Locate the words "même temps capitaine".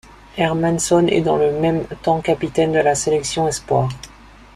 1.59-2.71